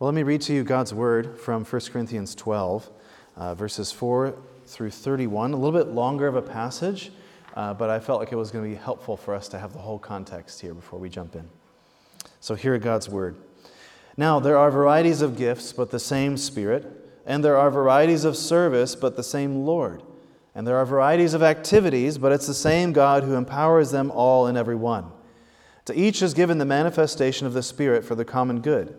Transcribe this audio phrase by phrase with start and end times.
[0.00, 2.90] Well, let me read to you God's word from 1 Corinthians 12,
[3.36, 4.34] uh, verses 4
[4.64, 5.52] through 31.
[5.52, 7.12] A little bit longer of a passage,
[7.54, 9.74] uh, but I felt like it was going to be helpful for us to have
[9.74, 11.46] the whole context here before we jump in.
[12.40, 13.36] So, hear God's word.
[14.16, 16.86] Now, there are varieties of gifts, but the same Spirit,
[17.26, 20.02] and there are varieties of service, but the same Lord.
[20.54, 24.46] And there are varieties of activities, but it's the same God who empowers them all
[24.46, 25.10] and every one.
[25.84, 28.98] To each is given the manifestation of the Spirit for the common good.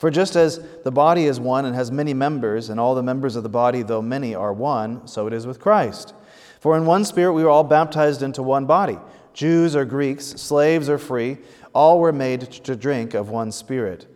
[0.00, 3.36] For just as the body is one and has many members, and all the members
[3.36, 6.14] of the body, though many, are one, so it is with Christ.
[6.58, 8.98] For in one Spirit we were all baptized into one body
[9.34, 11.36] Jews or Greeks, slaves or free,
[11.74, 14.06] all were made to drink of one Spirit.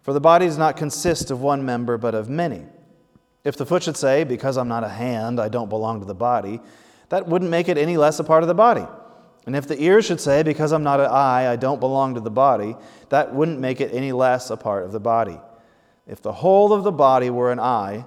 [0.00, 2.64] For the body does not consist of one member, but of many.
[3.44, 6.16] If the foot should say, Because I'm not a hand, I don't belong to the
[6.16, 6.60] body,
[7.10, 8.86] that wouldn't make it any less a part of the body.
[9.46, 12.20] And if the ear should say, Because I'm not an eye, I don't belong to
[12.20, 12.76] the body,
[13.08, 15.38] that wouldn't make it any less a part of the body.
[16.06, 18.04] If the whole of the body were an eye,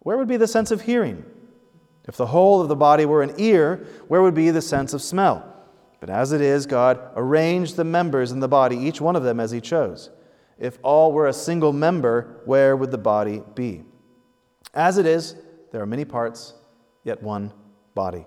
[0.00, 1.24] where would be the sense of hearing?
[2.06, 5.02] If the whole of the body were an ear, where would be the sense of
[5.02, 5.44] smell?
[6.00, 9.40] But as it is, God arranged the members in the body, each one of them
[9.40, 10.10] as He chose.
[10.58, 13.84] If all were a single member, where would the body be?
[14.74, 15.34] As it is,
[15.70, 16.54] there are many parts,
[17.04, 17.52] yet one
[17.94, 18.26] body.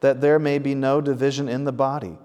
[0.00, 2.18] that there may be no division in the body,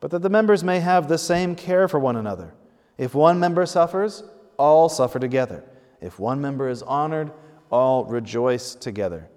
[0.00, 2.54] but that the members may have the same care for one another.
[2.98, 4.22] If one member suffers,
[4.58, 5.64] all suffer together.
[6.00, 7.32] If one member is honored,
[7.70, 9.28] all rejoice together.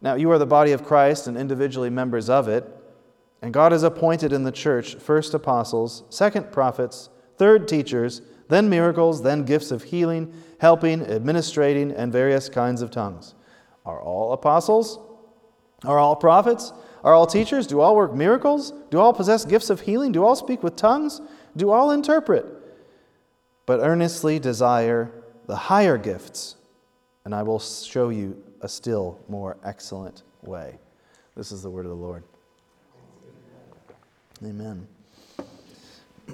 [0.00, 2.64] Now, you are the body of Christ and individually members of it.
[3.42, 9.22] And God has appointed in the church first apostles, second prophets, third teachers, then miracles,
[9.22, 13.34] then gifts of healing, helping, administrating, and various kinds of tongues.
[13.84, 14.98] Are all apostles?
[15.84, 16.72] Are all prophets?
[17.04, 17.66] Are all teachers?
[17.66, 18.72] Do all work miracles?
[18.90, 20.12] Do all possess gifts of healing?
[20.12, 21.20] Do all speak with tongues?
[21.56, 22.46] Do all interpret?
[23.66, 25.12] But earnestly desire
[25.46, 26.56] the higher gifts,
[27.24, 30.78] and I will show you a still more excellent way.
[31.36, 32.24] This is the word of the Lord.
[34.44, 34.86] Amen.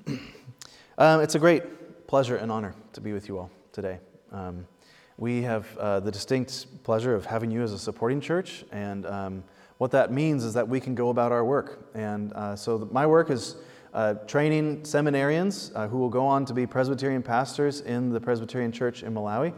[0.98, 3.98] um, it's a great pleasure and honor to be with you all today.
[4.32, 4.66] Um,
[5.16, 9.44] we have uh, the distinct pleasure of having you as a supporting church, and um,
[9.78, 11.90] what that means is that we can go about our work.
[11.94, 13.56] And uh, so my work is
[13.92, 18.72] uh, training seminarians uh, who will go on to be Presbyterian pastors in the Presbyterian
[18.72, 19.52] Church in Malawi.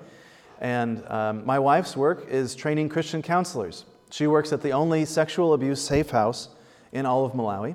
[0.61, 3.85] And um, my wife's work is training Christian counselors.
[4.11, 6.49] She works at the only sexual abuse safe house
[6.93, 7.75] in all of Malawi.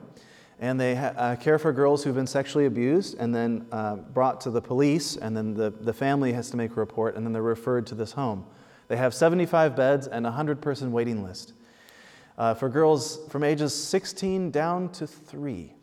[0.60, 4.42] And they ha- uh, care for girls who've been sexually abused and then uh, brought
[4.42, 7.34] to the police, and then the, the family has to make a report, and then
[7.34, 8.46] they're referred to this home.
[8.88, 11.54] They have 75 beds and a 100 person waiting list
[12.38, 15.74] uh, for girls from ages 16 down to 3.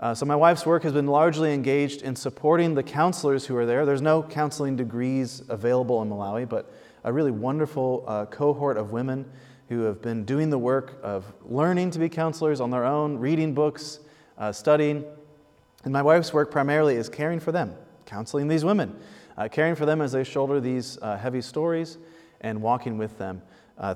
[0.00, 3.66] Uh, so, my wife's work has been largely engaged in supporting the counselors who are
[3.66, 3.84] there.
[3.84, 6.72] There's no counseling degrees available in Malawi, but
[7.04, 9.30] a really wonderful uh, cohort of women
[9.68, 13.52] who have been doing the work of learning to be counselors on their own, reading
[13.52, 14.00] books,
[14.38, 15.04] uh, studying.
[15.84, 17.74] And my wife's work primarily is caring for them,
[18.06, 18.98] counseling these women,
[19.36, 21.98] uh, caring for them as they shoulder these uh, heavy stories
[22.40, 23.42] and walking with them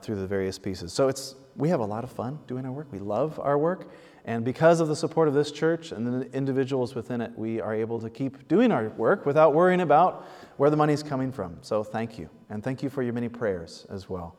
[0.00, 0.94] through the various pieces.
[0.94, 2.88] So it's we have a lot of fun doing our work.
[2.90, 3.90] We love our work.
[4.24, 7.74] And because of the support of this church and the individuals within it, we are
[7.74, 11.58] able to keep doing our work without worrying about where the money's coming from.
[11.60, 12.30] So thank you.
[12.48, 14.36] And thank you for your many prayers as well.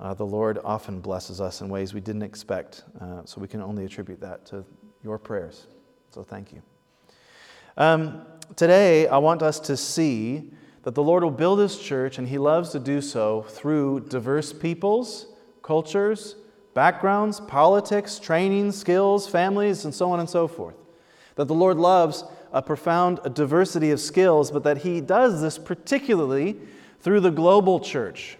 [0.00, 3.62] Uh, the Lord often blesses us in ways we didn't expect, uh, so we can
[3.62, 4.64] only attribute that to
[5.04, 5.68] your prayers.
[6.10, 6.60] So thank you.
[7.76, 8.26] Um,
[8.56, 10.50] today, I want us to see
[10.82, 14.52] that the Lord will build His church, and He loves to do so through diverse
[14.52, 15.26] peoples,
[15.62, 16.34] cultures,
[16.74, 20.76] backgrounds, politics, training, skills, families, and so on and so forth.
[21.36, 26.56] That the Lord loves a profound diversity of skills, but that he does this particularly
[27.00, 28.38] through the global church.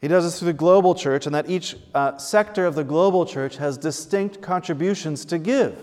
[0.00, 3.24] He does this through the global church, and that each uh, sector of the global
[3.24, 5.78] church has distinct contributions to give,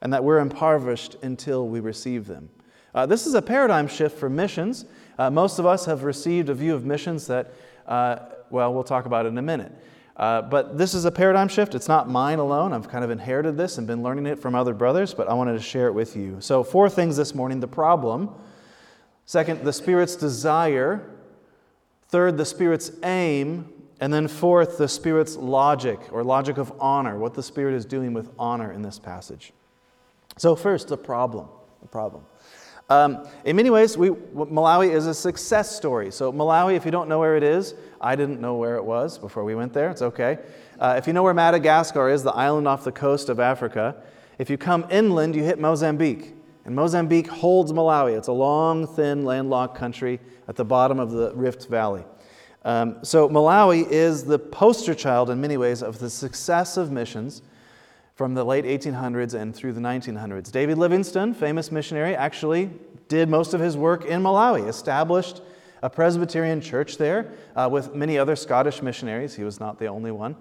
[0.00, 2.48] and that we're impoverished until we receive them.
[2.94, 4.86] Uh, this is a paradigm shift for missions.
[5.18, 7.52] Uh, most of us have received a view of missions that,
[7.86, 8.16] uh,
[8.50, 9.72] well, we'll talk about it in a minute.
[10.16, 11.74] Uh, but this is a paradigm shift.
[11.74, 12.72] It's not mine alone.
[12.72, 15.52] I've kind of inherited this and been learning it from other brothers, but I wanted
[15.52, 16.40] to share it with you.
[16.40, 18.30] So, four things this morning the problem.
[19.26, 21.10] Second, the Spirit's desire.
[22.08, 23.72] Third, the Spirit's aim.
[24.00, 28.12] And then fourth, the Spirit's logic or logic of honor, what the Spirit is doing
[28.14, 29.52] with honor in this passage.
[30.38, 31.48] So, first, the problem.
[31.82, 32.24] The problem.
[32.88, 36.12] Um, in many ways, we, Malawi is a success story.
[36.12, 39.18] So, Malawi, if you don't know where it is, I didn't know where it was
[39.18, 39.90] before we went there.
[39.90, 40.38] It's okay.
[40.78, 43.96] Uh, if you know where Madagascar is, the island off the coast of Africa,
[44.38, 46.34] if you come inland, you hit Mozambique.
[46.64, 48.16] And Mozambique holds Malawi.
[48.16, 52.04] It's a long, thin, landlocked country at the bottom of the Rift Valley.
[52.64, 57.42] Um, so, Malawi is the poster child in many ways of the success of missions
[58.16, 60.50] from the late 1800s and through the 1900s.
[60.50, 62.70] David Livingstone, famous missionary, actually
[63.08, 65.42] did most of his work in Malawi, established
[65.82, 69.36] a Presbyterian church there uh, with many other Scottish missionaries.
[69.36, 70.34] He was not the only one,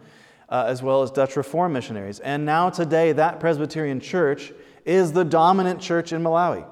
[0.47, 2.21] uh, as well as Dutch Reform missionaries.
[2.21, 4.53] And now, today, that Presbyterian church
[4.85, 6.65] is the dominant church in Malawi.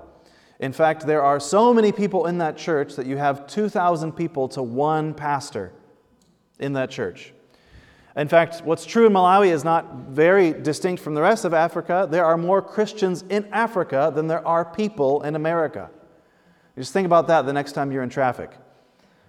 [0.62, 4.48] In fact, there are so many people in that church that you have 2,000 people
[4.50, 5.74] to one pastor
[6.60, 7.34] in that church.
[8.16, 12.08] In fact, what's true in Malawi is not very distinct from the rest of Africa.
[12.10, 15.90] There are more Christians in Africa than there are people in America.
[16.78, 18.52] Just think about that the next time you're in traffic,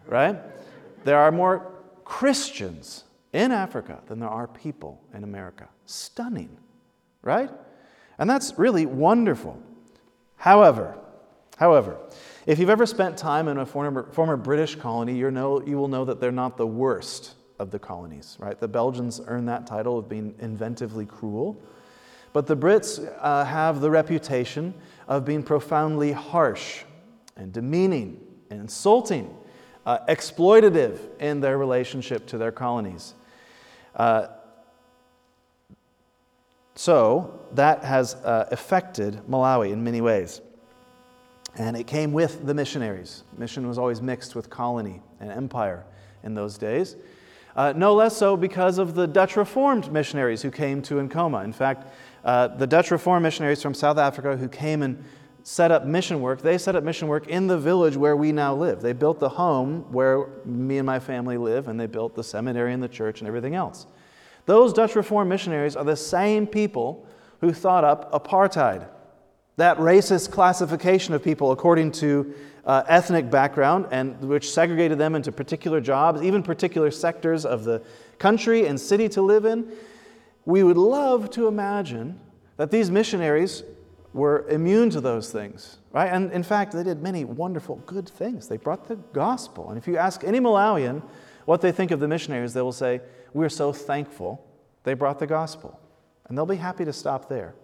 [0.06, 0.36] right?
[1.04, 1.72] There are more
[2.04, 5.68] Christians in Africa than there are people in America.
[5.86, 6.56] Stunning,
[7.22, 7.50] right?
[8.18, 9.60] And that's really wonderful.
[10.36, 10.98] However,
[11.56, 11.98] however,
[12.46, 15.88] if you've ever spent time in a former, former British colony, you know, you will
[15.88, 18.58] know that they're not the worst of the colonies, right?
[18.58, 21.60] The Belgians earned that title of being inventively cruel.
[22.32, 24.74] But the Brits uh, have the reputation
[25.06, 26.82] of being profoundly harsh
[27.36, 28.20] and demeaning
[28.50, 29.34] and insulting,
[29.86, 33.14] uh, exploitative in their relationship to their colonies.
[33.94, 34.26] Uh,
[36.74, 40.40] so that has uh, affected Malawi in many ways.
[41.56, 43.22] And it came with the missionaries.
[43.38, 45.84] Mission was always mixed with colony and empire
[46.24, 46.96] in those days.
[47.56, 51.44] Uh, no less so because of the Dutch Reformed missionaries who came to Nkhoma.
[51.44, 51.88] In fact,
[52.24, 55.04] uh, the Dutch Reformed missionaries from South Africa who came and
[55.44, 58.54] set up mission work, they set up mission work in the village where we now
[58.54, 58.80] live.
[58.80, 62.72] They built the home where me and my family live, and they built the seminary
[62.72, 63.86] and the church and everything else.
[64.46, 67.06] Those Dutch Reformed missionaries are the same people
[67.40, 68.88] who thought up apartheid,
[69.56, 72.34] that racist classification of people according to
[72.66, 77.82] uh, ethnic background, and which segregated them into particular jobs, even particular sectors of the
[78.18, 79.70] country and city to live in.
[80.46, 82.20] We would love to imagine
[82.56, 83.62] that these missionaries
[84.12, 86.06] were immune to those things, right?
[86.06, 88.48] And in fact, they did many wonderful, good things.
[88.48, 89.70] They brought the gospel.
[89.70, 91.02] And if you ask any Malawian
[91.46, 93.00] what they think of the missionaries, they will say,
[93.32, 94.46] We're so thankful
[94.84, 95.80] they brought the gospel.
[96.28, 97.54] And they'll be happy to stop there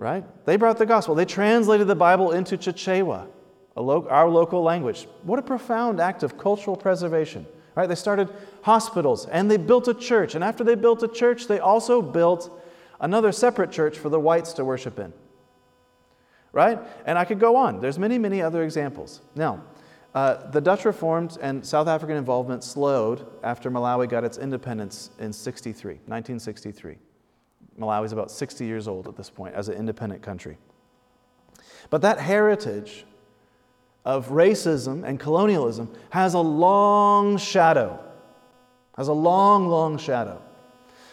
[0.00, 0.24] right?
[0.46, 1.14] They brought the gospel.
[1.14, 3.28] They translated the Bible into Chichewa,
[3.76, 5.06] lo- our local language.
[5.24, 7.86] What a profound act of cultural preservation, right?
[7.86, 8.30] They started
[8.62, 10.34] hospitals and they built a church.
[10.34, 12.50] And after they built a church, they also built
[12.98, 15.12] another separate church for the whites to worship in,
[16.52, 16.78] right?
[17.04, 17.80] And I could go on.
[17.80, 19.20] There's many, many other examples.
[19.34, 19.62] Now,
[20.14, 25.30] uh, the Dutch Reformed and South African involvement slowed after Malawi got its independence in
[25.30, 26.96] 63, 1963.
[27.78, 30.58] Malawi is about 60 years old at this point as an independent country.
[31.88, 33.04] But that heritage
[34.04, 37.98] of racism and colonialism has a long shadow,
[38.96, 40.40] has a long, long shadow.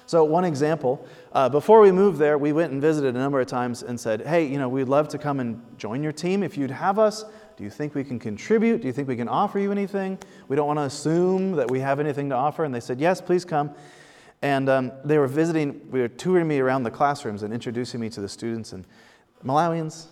[0.06, 3.48] So, one example uh, before we moved there, we went and visited a number of
[3.48, 6.58] times and said, Hey, you know, we'd love to come and join your team if
[6.58, 7.26] you'd have us.
[7.58, 8.82] Do you think we can contribute?
[8.82, 10.18] Do you think we can offer you anything?
[10.48, 12.64] We don't want to assume that we have anything to offer.
[12.64, 13.72] And they said, Yes, please come.
[14.42, 18.10] And um, they were visiting, we were touring me around the classrooms and introducing me
[18.12, 18.72] to the students.
[18.72, 18.86] And
[19.44, 20.08] Malawians,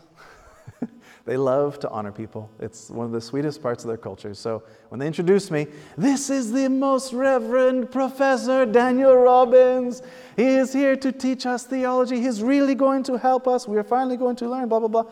[1.25, 2.49] they love to honor people.
[2.59, 4.33] It's one of the sweetest parts of their culture.
[4.33, 10.01] So when they introduced me, this is the most reverend Professor Daniel Robbins.
[10.35, 12.19] He is here to teach us theology.
[12.19, 13.67] He's really going to help us.
[13.67, 15.05] We are finally going to learn, blah, blah, blah.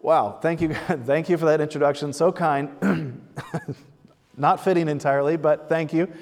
[0.00, 2.12] Wow, thank you, thank you for that introduction.
[2.14, 3.20] So kind.
[4.36, 6.12] Not fitting entirely, but thank you.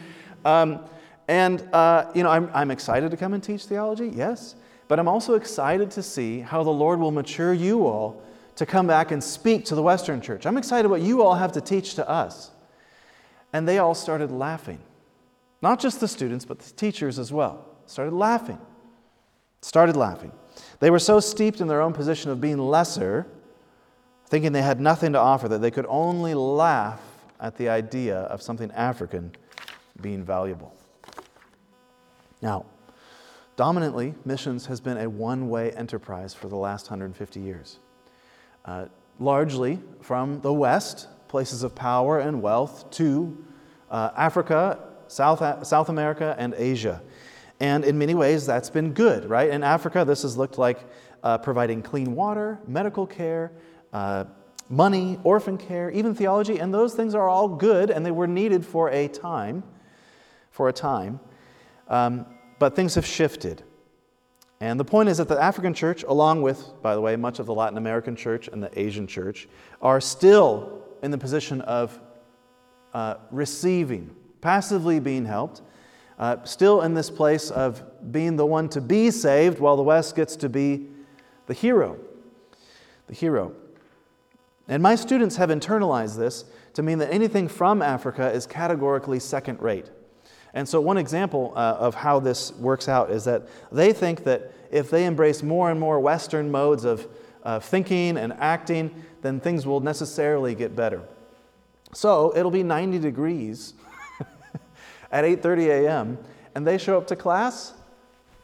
[0.45, 0.85] Um,
[1.29, 4.55] and, uh, you know, I'm, I'm excited to come and teach theology, yes.
[4.89, 8.23] but I'm also excited to see how the Lord will mature you all
[8.57, 10.47] to come back and speak to the Western church.
[10.47, 12.51] I'm excited what you all have to teach to us.
[13.53, 14.81] And they all started laughing.
[15.61, 17.67] Not just the students, but the teachers as well.
[17.87, 18.59] Started laughing.
[19.63, 20.33] Started laughing.
[20.81, 23.27] They were so steeped in their own position of being lesser,
[24.27, 27.01] thinking they had nothing to offer, that they could only laugh
[27.41, 29.33] at the idea of something African
[30.01, 30.75] being valuable.
[32.43, 32.67] Now,
[33.57, 37.79] dominantly, missions has been a one way enterprise for the last 150 years.
[38.65, 38.87] Uh,
[39.19, 43.45] largely from the West, places of power and wealth, to
[43.91, 47.01] uh, Africa, South, South America, and Asia.
[47.61, 49.49] And in many ways, that's been good, right?
[49.49, 50.81] In Africa, this has looked like
[51.23, 53.53] uh, providing clean water, medical care,
[53.93, 54.25] uh,
[54.69, 58.67] money, orphan care, even theology, and those things are all good and they were needed
[58.67, 59.63] for a time.
[60.51, 61.21] For a time.
[61.89, 62.27] Um,
[62.59, 63.63] but things have shifted.
[64.61, 67.47] And the point is that the African church, along with, by the way, much of
[67.47, 69.49] the Latin American church and the Asian church,
[69.81, 71.99] are still in the position of
[72.95, 75.63] uh, receiving, passively being helped,
[76.19, 80.15] uh, still in this place of being the one to be saved while the West
[80.15, 80.87] gets to be
[81.47, 81.99] the hero.
[83.09, 83.55] The hero.
[84.69, 89.61] And my students have internalized this to mean that anything from Africa is categorically second
[89.61, 89.91] rate.
[90.55, 94.53] And so, one example uh, of how this works out is that they think that
[94.71, 97.07] if they embrace more and more Western modes of
[97.43, 101.03] uh, thinking and acting, then things will necessarily get better.
[101.95, 103.75] So, it'll be 90 degrees
[105.13, 106.19] at 8:30 a.m.
[106.55, 107.73] and they show up to class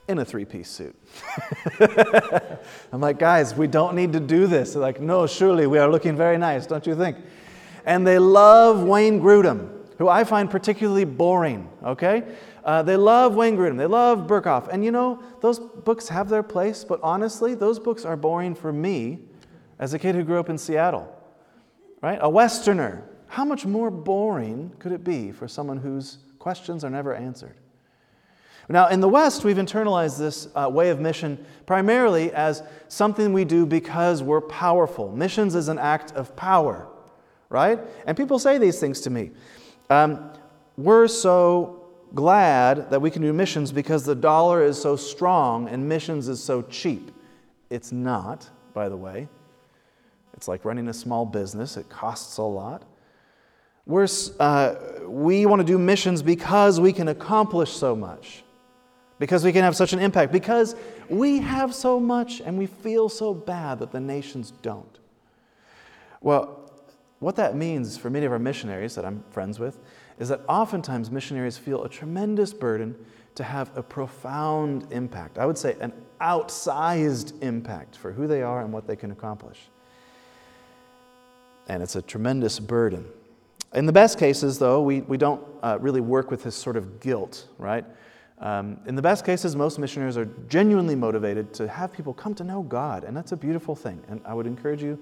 [0.09, 0.97] in a three-piece suit.
[2.93, 4.73] I'm like, guys, we don't need to do this.
[4.73, 7.19] They're like, no, surely we are looking very nice, don't you think?
[7.85, 11.69] And they love Wayne Grudem, who I find particularly boring.
[11.85, 12.25] Okay,
[12.65, 13.77] uh, they love Wayne Grudem.
[13.77, 16.85] They love Berkhof, and you know those books have their place.
[16.85, 19.19] But honestly, those books are boring for me,
[19.79, 21.15] as a kid who grew up in Seattle.
[22.01, 23.05] Right, a Westerner.
[23.27, 27.55] How much more boring could it be for someone whose questions are never answered.
[28.71, 33.45] Now, in the West, we've internalized this uh, way of mission primarily as something we
[33.45, 35.11] do because we're powerful.
[35.11, 36.87] Missions is an act of power,
[37.49, 37.81] right?
[38.07, 39.31] And people say these things to me.
[39.91, 40.31] Um,
[40.77, 45.89] we're so glad that we can do missions because the dollar is so strong and
[45.89, 47.11] missions is so cheap.
[47.71, 49.29] It's not, by the way.
[50.35, 52.85] It's like running a small business, it costs a lot.
[53.87, 54.07] We're,
[54.39, 54.75] uh,
[55.07, 58.45] we want to do missions because we can accomplish so much,
[59.19, 60.77] because we can have such an impact, because
[61.09, 64.99] we have so much and we feel so bad that the nations don't.
[66.21, 66.68] Well,
[67.21, 69.79] what that means for many of our missionaries that I'm friends with
[70.19, 72.95] is that oftentimes missionaries feel a tremendous burden
[73.35, 75.39] to have a profound impact.
[75.39, 79.69] I would say an outsized impact for who they are and what they can accomplish.
[81.69, 83.05] And it's a tremendous burden.
[83.75, 87.01] In the best cases, though, we, we don't uh, really work with this sort of
[87.01, 87.85] guilt, right?
[88.39, 92.45] Um, in the best cases, most missionaries are genuinely motivated to have people come to
[92.45, 94.03] know God, and that's a beautiful thing.
[94.09, 94.99] And I would encourage you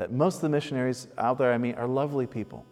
[0.00, 2.66] that most of the missionaries out there I meet are lovely people.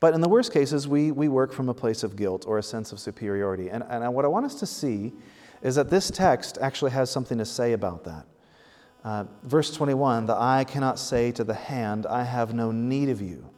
[0.00, 2.62] But in the worst cases, we, we work from a place of guilt or a
[2.62, 3.68] sense of superiority.
[3.70, 5.12] And, and what I want us to see
[5.62, 8.26] is that this text actually has something to say about that.
[9.04, 13.22] Uh, verse 21 The eye cannot say to the hand, I have no need of
[13.22, 13.50] you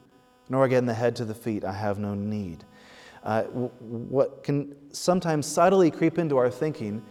[0.53, 2.65] nor again the head to the feet, I have no need.
[3.25, 7.03] Uh, what can sometimes subtly creep into our thinking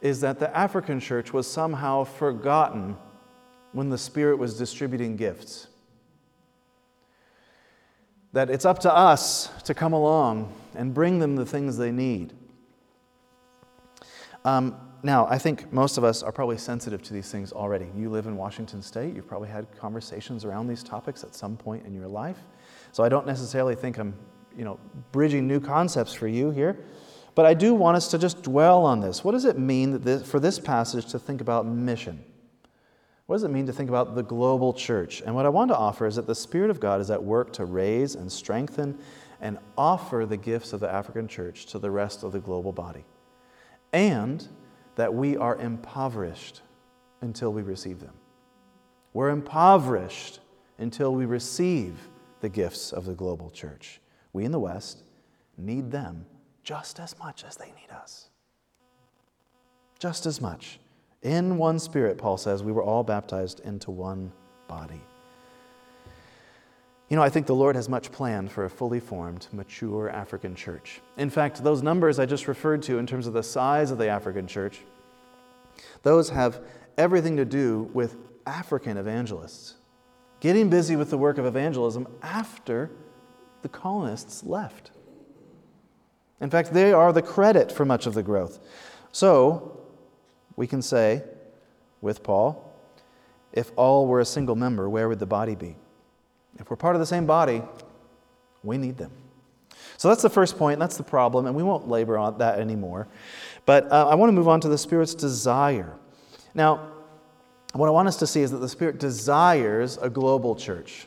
[0.00, 2.96] is that the African church was somehow forgotten
[3.74, 5.66] when the Spirit was distributing gifts.
[8.32, 12.32] That it's up to us to come along and bring them the things they need.
[14.44, 17.86] Um, now, I think most of us are probably sensitive to these things already.
[17.96, 21.84] You live in Washington State, you've probably had conversations around these topics at some point
[21.84, 22.38] in your life.
[22.92, 24.14] So I don't necessarily think I'm,
[24.56, 24.78] you know,
[25.12, 26.78] bridging new concepts for you here.
[27.34, 29.24] But I do want us to just dwell on this.
[29.24, 32.24] What does it mean this, for this passage to think about mission?
[33.26, 35.22] What does it mean to think about the global church?
[35.24, 37.52] And what I want to offer is that the Spirit of God is at work
[37.54, 38.98] to raise and strengthen
[39.40, 43.04] and offer the gifts of the African church to the rest of the global body.
[43.92, 44.46] And
[44.96, 46.62] that we are impoverished
[47.22, 48.12] until we receive them.
[49.14, 50.40] We're impoverished
[50.78, 51.96] until we receive
[52.40, 54.00] the gifts of the global church.
[54.32, 55.02] We in the West
[55.56, 56.26] need them
[56.62, 58.28] just as much as they need us.
[59.98, 60.78] Just as much.
[61.24, 64.30] In one spirit, Paul says, we were all baptized into one
[64.68, 65.00] body.
[67.08, 70.54] You know, I think the Lord has much planned for a fully formed, mature African
[70.54, 71.00] church.
[71.16, 74.08] In fact, those numbers I just referred to in terms of the size of the
[74.08, 74.80] African church
[76.02, 76.60] Those have
[76.96, 78.16] everything to do with
[78.46, 79.74] African evangelists
[80.40, 82.90] getting busy with the work of evangelism after
[83.62, 84.90] the colonists left.
[86.40, 88.58] In fact, they are the credit for much of the growth.
[89.10, 89.83] So,
[90.56, 91.22] we can say
[92.00, 92.72] with Paul,
[93.52, 95.76] if all were a single member, where would the body be?
[96.58, 97.62] If we're part of the same body,
[98.62, 99.10] we need them.
[99.96, 103.06] So that's the first point, that's the problem, and we won't labor on that anymore.
[103.66, 105.94] But uh, I want to move on to the Spirit's desire.
[106.54, 106.90] Now,
[107.72, 111.06] what I want us to see is that the Spirit desires a global church,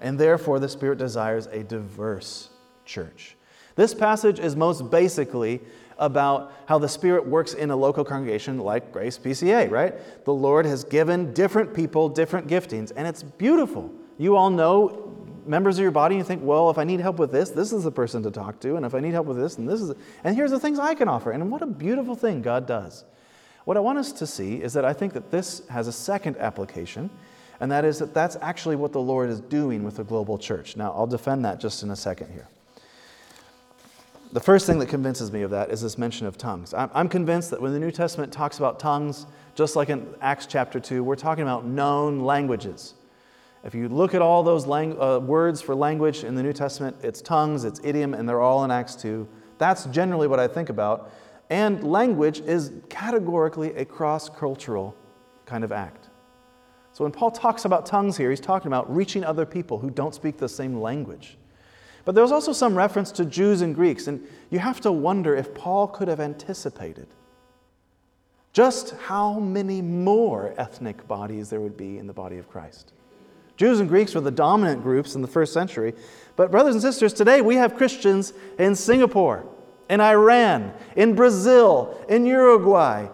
[0.00, 2.50] and therefore the Spirit desires a diverse
[2.84, 3.36] church.
[3.76, 5.60] This passage is most basically
[5.98, 9.94] about how the Spirit works in a local congregation like Grace PCA, right?
[10.24, 13.92] The Lord has given different people different giftings, and it's beautiful.
[14.18, 15.14] You all know
[15.46, 17.84] members of your body, you think, well, if I need help with this, this is
[17.84, 19.92] the person to talk to, and if I need help with this, and this is,
[20.22, 21.32] and here's the things I can offer.
[21.32, 23.04] And what a beautiful thing God does.
[23.64, 26.36] What I want us to see is that I think that this has a second
[26.38, 27.10] application,
[27.60, 30.76] and that is that that's actually what the Lord is doing with the global church.
[30.76, 32.48] Now, I'll defend that just in a second here.
[34.34, 36.74] The first thing that convinces me of that is this mention of tongues.
[36.76, 40.80] I'm convinced that when the New Testament talks about tongues, just like in Acts chapter
[40.80, 42.94] 2, we're talking about known languages.
[43.62, 46.96] If you look at all those lang- uh, words for language in the New Testament,
[47.00, 49.28] it's tongues, it's idiom, and they're all in Acts 2.
[49.58, 51.12] That's generally what I think about.
[51.48, 54.96] And language is categorically a cross cultural
[55.46, 56.08] kind of act.
[56.92, 60.12] So when Paul talks about tongues here, he's talking about reaching other people who don't
[60.12, 61.38] speak the same language.
[62.04, 65.54] But there's also some reference to Jews and Greeks, and you have to wonder if
[65.54, 67.06] Paul could have anticipated
[68.52, 72.92] just how many more ethnic bodies there would be in the body of Christ.
[73.56, 75.92] Jews and Greeks were the dominant groups in the first century,
[76.36, 79.44] but, brothers and sisters, today we have Christians in Singapore,
[79.88, 83.08] in Iran, in Brazil, in Uruguay,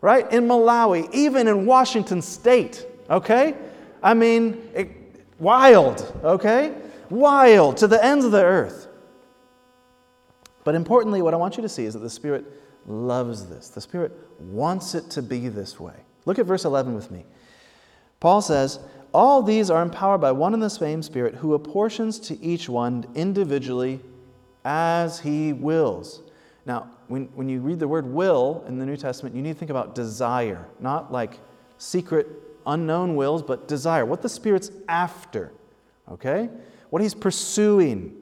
[0.00, 0.30] right?
[0.32, 3.54] In Malawi, even in Washington state, okay?
[4.02, 4.90] I mean, it,
[5.38, 6.74] wild, okay?
[7.12, 8.88] Wild to the ends of the earth.
[10.64, 12.44] But importantly, what I want you to see is that the Spirit
[12.86, 13.68] loves this.
[13.68, 15.94] The Spirit wants it to be this way.
[16.24, 17.24] Look at verse 11 with me.
[18.20, 18.78] Paul says,
[19.12, 23.04] All these are empowered by one and the same Spirit who apportions to each one
[23.14, 24.00] individually
[24.64, 26.22] as he wills.
[26.64, 29.58] Now, when, when you read the word will in the New Testament, you need to
[29.58, 31.40] think about desire, not like
[31.78, 32.28] secret,
[32.64, 35.52] unknown wills, but desire, what the Spirit's after.
[36.08, 36.48] Okay?
[36.92, 38.14] What he's pursuing.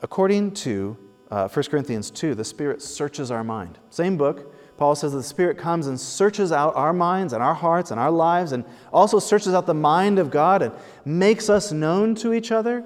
[0.00, 0.96] According to
[1.30, 3.78] uh, 1 Corinthians 2, the Spirit searches our mind.
[3.90, 4.54] Same book.
[4.78, 8.10] Paul says the Spirit comes and searches out our minds and our hearts and our
[8.10, 8.64] lives and
[8.94, 10.72] also searches out the mind of God and
[11.04, 12.82] makes us known to each other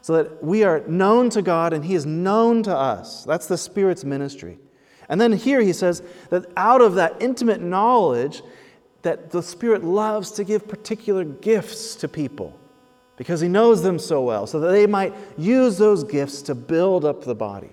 [0.00, 3.24] so that we are known to God and He is known to us.
[3.24, 4.60] That's the Spirit's ministry.
[5.08, 8.42] And then here he says that out of that intimate knowledge,
[9.02, 12.59] that the Spirit loves to give particular gifts to people
[13.20, 17.04] because he knows them so well, so that they might use those gifts to build
[17.04, 17.68] up the body.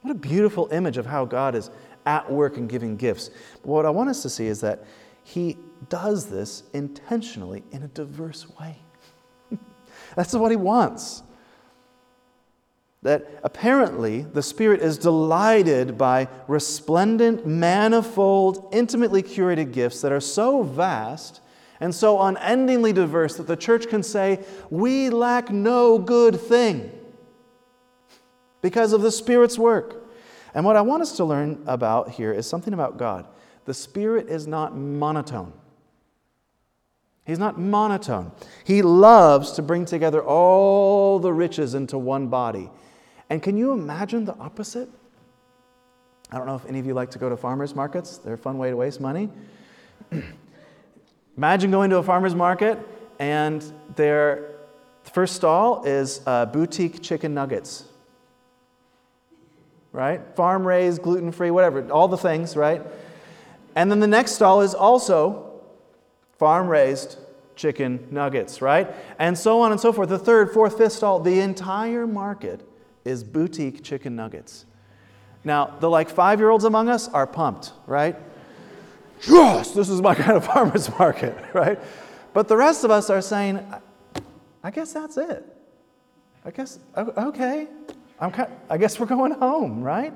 [0.00, 1.68] What a beautiful image of how God is
[2.06, 3.28] at work and giving gifts.
[3.60, 4.84] But what I want us to see is that
[5.22, 5.58] he
[5.90, 8.78] does this intentionally in a diverse way.
[10.16, 11.22] That's what he wants.
[13.02, 20.62] That apparently the Spirit is delighted by resplendent, manifold, intimately curated gifts that are so
[20.62, 21.41] vast
[21.82, 24.38] and so unendingly diverse that the church can say,
[24.70, 26.92] We lack no good thing
[28.60, 30.06] because of the Spirit's work.
[30.54, 33.26] And what I want us to learn about here is something about God.
[33.64, 35.52] The Spirit is not monotone.
[37.26, 38.30] He's not monotone.
[38.62, 42.70] He loves to bring together all the riches into one body.
[43.28, 44.88] And can you imagine the opposite?
[46.30, 48.18] I don't know if any of you like to go to farmers markets.
[48.18, 49.28] They're a fun way to waste money.
[51.36, 52.78] Imagine going to a farmer's market
[53.18, 53.64] and
[53.96, 54.50] their
[55.04, 57.84] first stall is uh, boutique chicken nuggets.
[59.92, 60.20] Right?
[60.36, 62.82] Farm raised, gluten free, whatever, all the things, right?
[63.74, 65.60] And then the next stall is also
[66.38, 67.18] farm raised
[67.56, 68.92] chicken nuggets, right?
[69.18, 70.08] And so on and so forth.
[70.08, 72.66] The third, fourth, fifth stall, the entire market
[73.04, 74.66] is boutique chicken nuggets.
[75.44, 78.16] Now, the like five year olds among us are pumped, right?
[79.28, 81.78] Yes, this is my kind of farmer's market, right?
[82.32, 83.64] But the rest of us are saying,
[84.62, 85.44] I guess that's it.
[86.44, 87.68] I guess, okay,
[88.20, 90.12] I'm kind, I guess we're going home, right?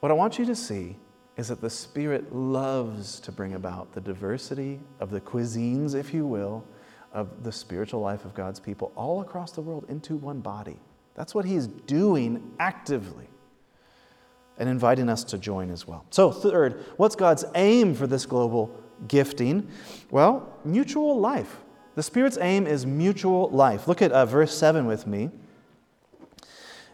[0.00, 0.96] What I want you to see
[1.36, 6.26] is that the Spirit loves to bring about the diversity of the cuisines, if you
[6.26, 6.64] will,
[7.12, 10.78] of the spiritual life of God's people all across the world into one body.
[11.14, 13.28] That's what He's doing actively.
[14.58, 16.04] And inviting us to join as well.
[16.10, 18.74] So, third, what's God's aim for this global
[19.08, 19.68] gifting?
[20.10, 21.58] Well, mutual life.
[21.94, 23.86] The Spirit's aim is mutual life.
[23.86, 25.30] Look at uh, verse 7 with me.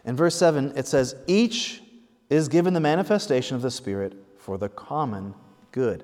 [0.05, 1.81] In verse 7, it says, Each
[2.29, 5.33] is given the manifestation of the Spirit for the common
[5.71, 6.03] good.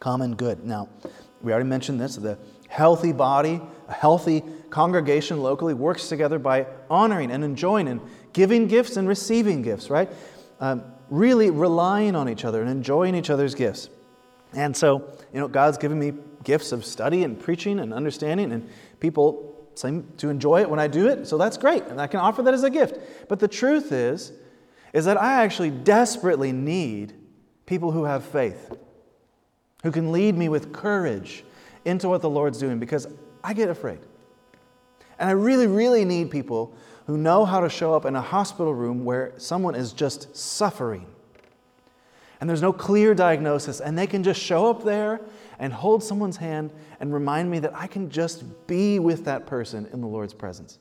[0.00, 0.64] Common good.
[0.64, 0.88] Now,
[1.42, 7.30] we already mentioned this the healthy body, a healthy congregation locally works together by honoring
[7.30, 8.00] and enjoying and
[8.32, 10.10] giving gifts and receiving gifts, right?
[10.60, 13.90] Um, really relying on each other and enjoying each other's gifts.
[14.54, 16.12] And so, you know, God's given me
[16.44, 18.68] gifts of study and preaching and understanding, and
[19.00, 22.20] people seem to enjoy it when I do it, so that's great, and I can
[22.20, 22.98] offer that as a gift.
[23.28, 24.32] But the truth is,
[24.92, 27.14] is that I actually desperately need
[27.64, 28.72] people who have faith,
[29.82, 31.44] who can lead me with courage
[31.84, 33.06] into what the Lord's doing, because
[33.42, 34.00] I get afraid.
[35.18, 36.74] And I really, really need people
[37.12, 41.04] who know how to show up in a hospital room where someone is just suffering.
[42.40, 45.20] And there's no clear diagnosis, and they can just show up there
[45.58, 46.70] and hold someone's hand
[47.00, 50.78] and remind me that I can just be with that person in the Lord's presence.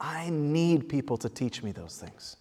[0.00, 2.36] I need people to teach me those things.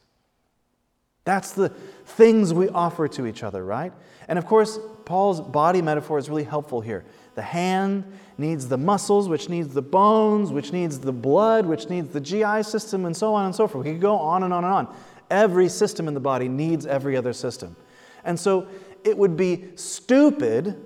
[1.26, 1.68] That's the
[2.06, 3.92] things we offer to each other, right?
[4.30, 7.04] And of course, Paul's body metaphor is really helpful here.
[7.34, 8.06] The hand
[8.38, 12.64] needs the muscles, which needs the bones, which needs the blood, which needs the GI
[12.64, 13.86] system, and so on and so forth.
[13.86, 14.96] We could go on and on and on.
[15.30, 17.76] Every system in the body needs every other system.
[18.24, 18.68] And so
[19.04, 20.82] it would be stupid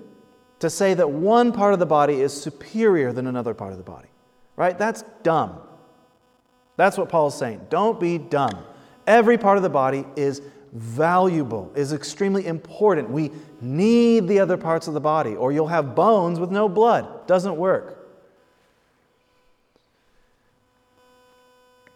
[0.60, 3.84] to say that one part of the body is superior than another part of the
[3.84, 4.08] body,
[4.56, 4.78] right?
[4.78, 5.58] That's dumb.
[6.76, 7.66] That's what Paul's saying.
[7.70, 8.64] Don't be dumb.
[9.06, 13.10] Every part of the body is valuable, is extremely important.
[13.10, 17.26] We need the other parts of the body, or you'll have bones with no blood.
[17.26, 17.96] Doesn't work.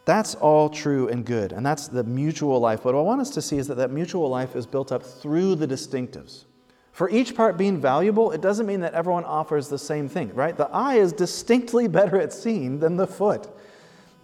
[0.04, 2.82] That's all true and good, and that's the mutual life.
[2.82, 5.02] But what I want us to see is that that mutual life is built up
[5.02, 6.44] through the distinctives.
[6.92, 10.56] For each part being valuable, it doesn't mean that everyone offers the same thing, right?
[10.56, 13.48] The eye is distinctly better at seeing than the foot.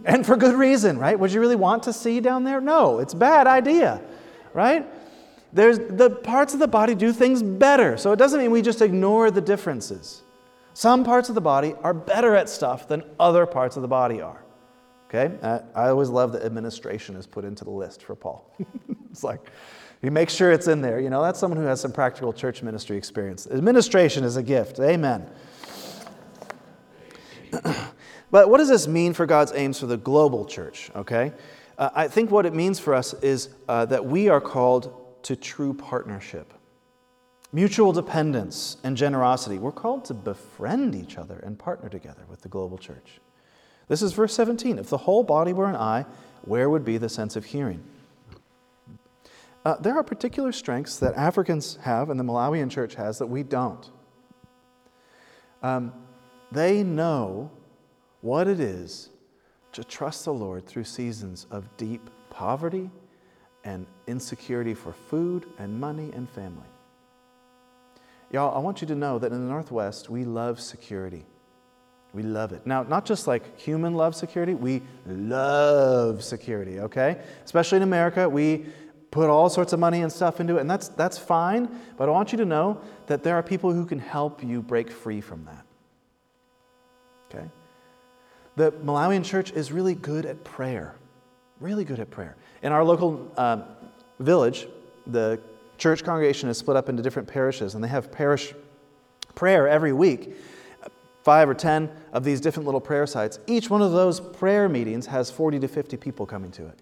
[0.04, 1.18] And for good reason, right?
[1.18, 2.60] Would you really want to see down there?
[2.60, 4.00] No, it's a bad idea,
[4.52, 4.86] right?
[5.52, 7.96] There's, the parts of the body do things better.
[7.96, 10.22] So it doesn't mean we just ignore the differences.
[10.74, 14.20] Some parts of the body are better at stuff than other parts of the body
[14.20, 14.44] are.
[15.08, 15.36] Okay?
[15.74, 18.48] I always love that administration is put into the list for Paul.
[19.10, 19.40] it's like,
[20.00, 21.00] he makes sure it's in there.
[21.00, 23.48] You know, that's someone who has some practical church ministry experience.
[23.50, 24.78] Administration is a gift.
[24.78, 25.28] Amen.
[28.30, 30.90] but what does this mean for God's aims for the global church?
[30.94, 31.32] Okay?
[31.80, 35.34] Uh, I think what it means for us is uh, that we are called to
[35.34, 36.52] true partnership,
[37.54, 39.58] mutual dependence, and generosity.
[39.58, 43.20] We're called to befriend each other and partner together with the global church.
[43.88, 44.78] This is verse 17.
[44.78, 46.04] If the whole body were an eye,
[46.42, 47.82] where would be the sense of hearing?
[49.64, 53.42] Uh, there are particular strengths that Africans have and the Malawian church has that we
[53.42, 53.90] don't.
[55.62, 55.92] Um,
[56.52, 57.50] they know
[58.20, 59.09] what it is
[59.72, 62.90] to trust the Lord through seasons of deep poverty
[63.64, 66.66] and insecurity for food and money and family.
[68.32, 71.26] Y'all, I want you to know that in the Northwest, we love security.
[72.12, 72.66] We love it.
[72.66, 77.20] Now, not just like human love security, we love security, okay?
[77.44, 78.66] Especially in America, we
[79.10, 82.12] put all sorts of money and stuff into it, and that's, that's fine, but I
[82.12, 85.44] want you to know that there are people who can help you break free from
[85.44, 85.66] that.
[87.28, 87.48] Okay?
[88.60, 90.94] The Malawian church is really good at prayer,
[91.60, 92.36] really good at prayer.
[92.62, 93.62] In our local uh,
[94.18, 94.66] village,
[95.06, 95.40] the
[95.78, 98.52] church congregation is split up into different parishes, and they have parish
[99.34, 100.34] prayer every week.
[101.22, 103.38] Five or ten of these different little prayer sites.
[103.46, 106.78] Each one of those prayer meetings has 40 to 50 people coming to it.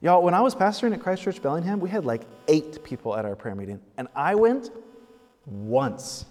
[0.00, 3.26] Y'all, when I was pastoring at Christ Church Bellingham, we had like eight people at
[3.26, 4.70] our prayer meeting, and I went
[5.44, 6.24] once.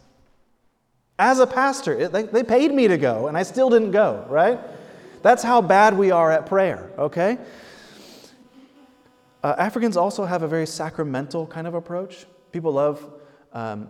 [1.19, 4.25] As a pastor, it, they, they paid me to go, and I still didn't go,
[4.29, 4.57] right?
[5.21, 7.37] That's how bad we are at prayer, okay?
[9.43, 12.25] Uh, Africans also have a very sacramental kind of approach.
[12.53, 13.05] People love,
[13.51, 13.89] um,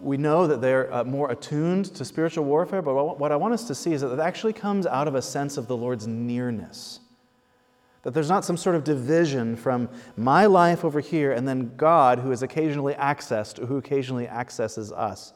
[0.00, 3.66] we know that they're uh, more attuned to spiritual warfare, but what I want us
[3.66, 7.00] to see is that it actually comes out of a sense of the Lord's nearness.
[8.02, 12.20] That there's not some sort of division from my life over here and then God,
[12.20, 15.32] who is occasionally accessed, who occasionally accesses us.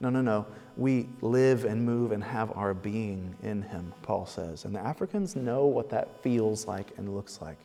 [0.00, 0.46] No, no, no.
[0.76, 4.64] We live and move and have our being in Him, Paul says.
[4.64, 7.58] And the Africans know what that feels like and looks like.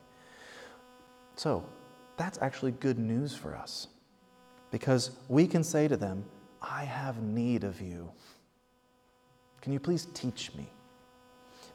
[1.35, 1.63] So,
[2.17, 3.87] that's actually good news for us
[4.71, 6.25] because we can say to them,
[6.61, 8.11] I have need of you.
[9.61, 10.67] Can you please teach me?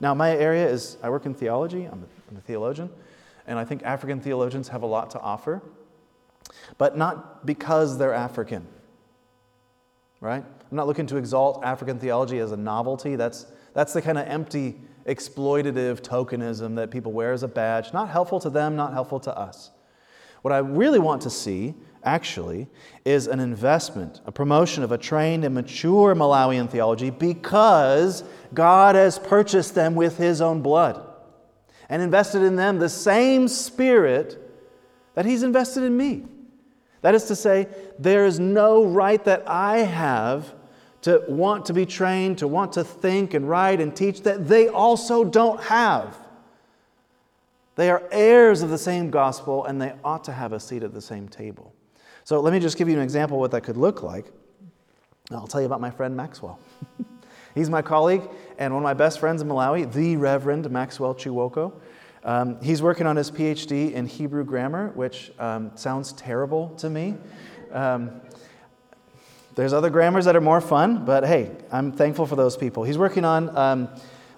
[0.01, 2.91] Now, my area is I work in theology, I'm a, I'm a theologian,
[3.47, 5.63] and I think African theologians have a lot to offer,
[6.77, 8.67] but not because they're African.
[10.21, 10.45] Right?
[10.71, 13.17] I'm not looking to exalt African theology as a novelty.
[13.17, 14.77] That's, that's the kind of empty,
[15.07, 17.93] exploitative tokenism that people wear as a badge.
[17.93, 19.71] Not helpful to them, not helpful to us.
[20.43, 22.69] What I really want to see, actually,
[23.05, 29.19] is an investment, a promotion of a trained and mature Malawian theology because God has
[29.19, 31.05] purchased them with His own blood
[31.89, 34.39] and invested in them the same Spirit
[35.15, 36.25] that He's invested in me.
[37.03, 40.55] That is to say, there is no right that I have
[41.03, 44.69] to want to be trained, to want to think and write and teach that they
[44.69, 46.19] also don't have.
[47.77, 50.93] They are heirs of the same gospel and they ought to have a seat at
[50.93, 51.73] the same table.
[52.25, 54.27] So let me just give you an example of what that could look like.
[55.31, 56.59] I'll tell you about my friend Maxwell.
[57.55, 58.23] He's my colleague
[58.59, 61.73] and one of my best friends in Malawi, the Reverend Maxwell Chiwoko.
[62.25, 67.17] Um, he's working on his PhD in Hebrew grammar, which um, sounds terrible to me.
[67.73, 68.21] Um,
[69.55, 72.85] there's other grammars that are more fun, but hey, I'm thankful for those people.
[72.85, 73.89] He's working on um,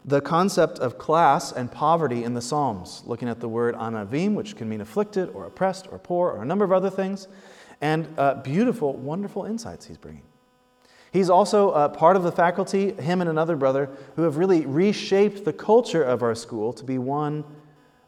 [0.05, 4.57] the concept of class and poverty in the Psalms, looking at the word anavim, which
[4.57, 7.29] can mean afflicted or oppressed or poor or a number of other things,
[7.81, 10.23] and uh, beautiful, wonderful insights he's bringing.
[11.13, 15.45] He's also uh, part of the faculty, him and another brother, who have really reshaped
[15.45, 17.45] the culture of our school to be one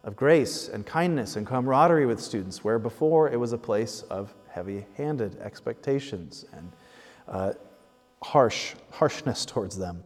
[0.03, 4.33] of grace and kindness and camaraderie with students, where before it was a place of
[4.49, 6.71] heavy handed expectations and
[7.27, 7.53] uh,
[8.21, 10.03] harsh, harshness towards them.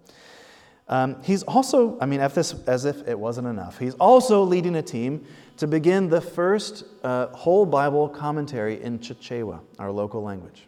[0.90, 4.82] Um, he's also, I mean, this, as if it wasn't enough, he's also leading a
[4.82, 5.26] team
[5.58, 10.68] to begin the first uh, whole Bible commentary in Chichewa, our local language.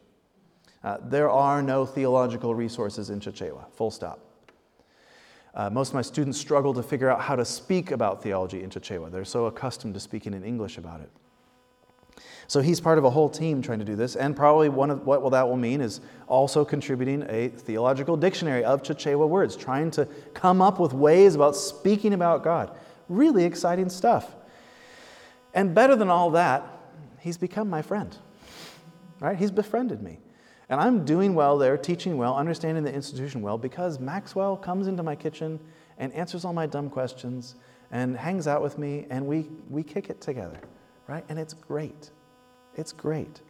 [0.84, 4.20] Uh, there are no theological resources in Chichewa, full stop.
[5.60, 8.70] Uh, most of my students struggle to figure out how to speak about theology in
[8.70, 9.12] Chichewa.
[9.12, 11.10] They're so accustomed to speaking in English about it.
[12.48, 15.06] So he's part of a whole team trying to do this, and probably one of
[15.06, 20.06] what that will mean is also contributing a theological dictionary of Chichewa words, trying to
[20.34, 22.78] come up with ways about speaking about God.
[23.10, 24.34] Really exciting stuff.
[25.54, 26.66] And better than all that,
[27.20, 28.18] he's become my friend.
[29.20, 29.36] Right?
[29.36, 30.20] He's befriended me.
[30.70, 35.02] And I'm doing well there, teaching well, understanding the institution well, because Maxwell comes into
[35.02, 35.60] my kitchen
[35.98, 37.56] and answers all my dumb questions
[37.92, 40.60] and hangs out with me, and we, we kick it together,
[41.08, 41.26] right?
[41.28, 42.12] And it's great.
[42.76, 43.42] It's great.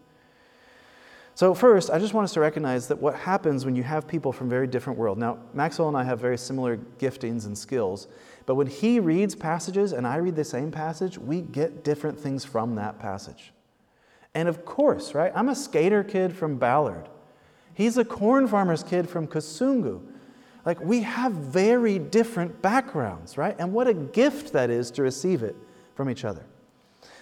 [1.36, 4.32] So, first, I just want us to recognize that what happens when you have people
[4.32, 5.20] from very different worlds.
[5.20, 8.08] Now, Maxwell and I have very similar giftings and skills,
[8.46, 12.44] but when he reads passages and I read the same passage, we get different things
[12.44, 13.54] from that passage.
[14.34, 17.10] And of course, right, I'm a skater kid from Ballard.
[17.74, 20.02] He's a corn farmer's kid from Kasungu.
[20.66, 23.56] Like, we have very different backgrounds, right?
[23.58, 25.56] And what a gift that is to receive it
[25.96, 26.46] from each other.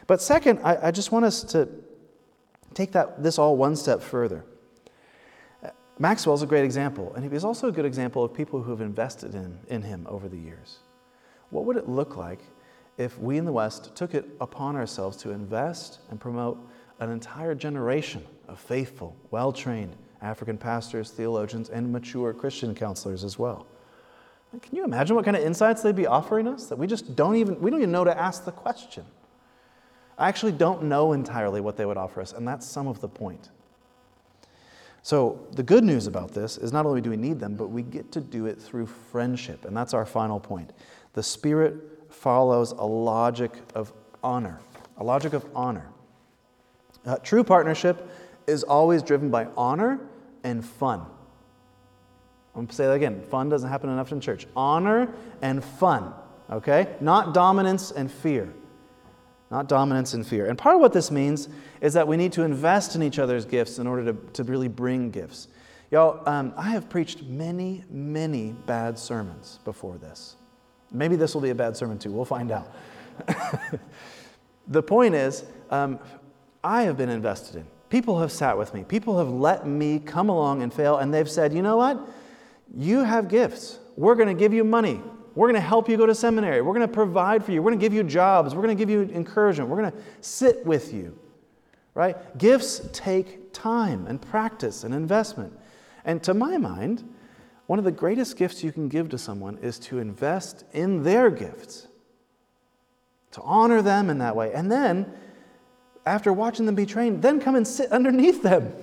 [0.08, 1.70] But second, I, I just want us to
[2.74, 4.43] take that, this all one step further.
[6.00, 9.34] Maxwell's a great example, and he's also a good example of people who have invested
[9.34, 10.80] in, in him over the years.
[11.50, 12.39] What would it look like
[12.98, 16.60] if we in the West took it upon ourselves to invest and promote
[17.00, 23.38] an entire generation of faithful, well trained African pastors, theologians, and mature Christian counselors as
[23.38, 23.68] well?
[24.62, 27.36] Can you imagine what kind of insights they'd be offering us that we just don't
[27.36, 29.06] even, we don't even know to ask the question?
[30.18, 33.08] I actually don't know entirely what they would offer us, and that's some of the
[33.08, 33.50] point.
[35.04, 37.84] So, the good news about this is not only do we need them, but we
[37.84, 40.74] get to do it through friendship, and that's our final point.
[41.14, 41.76] The Spirit
[42.10, 44.60] follows a logic of honor,
[44.98, 45.88] a logic of honor.
[47.08, 48.08] Uh, true partnership
[48.46, 50.00] is always driven by honor
[50.43, 51.00] and fun.
[52.54, 53.22] I'm going to say that again.
[53.30, 54.46] Fun doesn't happen enough in church.
[54.56, 56.13] Honor and fun,
[56.52, 56.96] okay?
[57.02, 58.54] Not dominance and fear
[59.50, 60.48] not dominance and fear.
[60.48, 61.50] And part of what this means
[61.82, 64.67] is that we need to invest in each other's gifts in order to, to really
[64.67, 65.48] bring gifts.
[65.89, 70.36] Y'all, um, I have preached many, many bad sermons before this.
[70.91, 72.12] Maybe this will be a bad sermon too.
[72.12, 72.74] We'll find out.
[74.67, 76.00] the point is, um,
[76.63, 77.67] I have been invested in.
[77.89, 78.84] People have sat with me.
[78.84, 82.00] People have let me come along and fail, and they've said, you know what?
[82.76, 83.80] You have gifts.
[83.96, 85.02] We're going to give you money.
[85.36, 86.62] We're going to help you go to seminary.
[86.62, 87.62] We're going to provide for you.
[87.62, 88.54] We're going to give you jobs.
[88.56, 89.70] We're going to give you encouragement.
[89.70, 91.17] We're going to sit with you.
[91.93, 92.38] Right?
[92.38, 95.54] Gifts take time and practice and investment.
[96.06, 97.04] And to my mind,
[97.67, 101.30] one of the greatest gifts you can give to someone is to invest in their
[101.30, 101.88] gifts,
[103.32, 104.54] to honor them in that way.
[104.54, 105.12] And then,
[106.08, 108.74] after watching them be trained, then come and sit underneath them,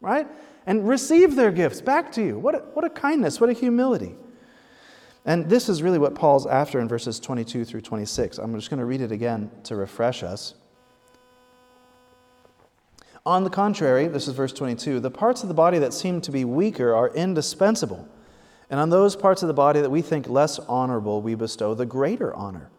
[0.00, 0.26] right?
[0.66, 2.38] And receive their gifts back to you.
[2.38, 4.14] What a, what a kindness, what a humility.
[5.24, 8.38] And this is really what Paul's after in verses 22 through 26.
[8.38, 10.54] I'm just going to read it again to refresh us.
[13.26, 16.30] On the contrary, this is verse 22 the parts of the body that seem to
[16.30, 18.06] be weaker are indispensable.
[18.68, 21.86] And on those parts of the body that we think less honorable, we bestow the
[21.86, 22.70] greater honor.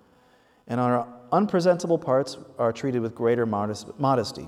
[0.68, 4.48] And on, our unpresentable parts are treated with greater modesty,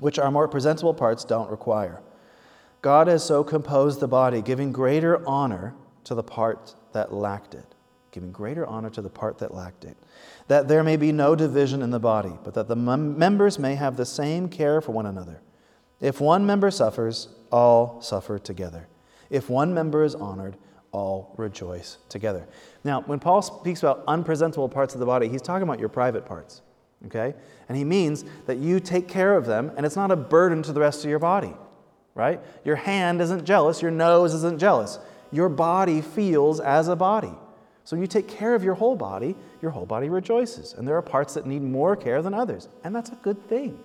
[0.00, 2.02] which our more presentable parts don't require.
[2.82, 7.64] God has so composed the body, giving greater honor to the part that lacked it,
[8.12, 9.96] giving greater honor to the part that lacked it,
[10.48, 13.74] that there may be no division in the body, but that the mem- members may
[13.74, 15.40] have the same care for one another.
[16.00, 18.88] If one member suffers, all suffer together.
[19.30, 20.58] If one member is honored,
[20.94, 22.46] all rejoice together.
[22.84, 26.24] Now, when Paul speaks about unpresentable parts of the body, he's talking about your private
[26.24, 26.62] parts,
[27.06, 27.34] okay?
[27.68, 30.72] And he means that you take care of them and it's not a burden to
[30.72, 31.52] the rest of your body,
[32.14, 32.40] right?
[32.64, 35.00] Your hand isn't jealous, your nose isn't jealous.
[35.32, 37.34] Your body feels as a body.
[37.82, 40.74] So when you take care of your whole body, your whole body rejoices.
[40.74, 43.78] And there are parts that need more care than others, and that's a good thing.